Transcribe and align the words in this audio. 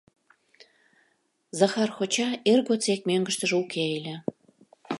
Захар 1.59 1.89
коча 1.97 2.29
эр 2.51 2.59
годсек 2.67 3.01
мӧҥгыштыжӧ 3.09 3.55
уке 3.63 3.83
ыле. 3.97 4.15